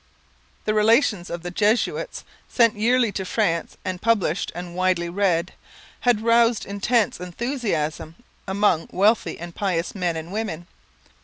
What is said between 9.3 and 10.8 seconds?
and pious men and women.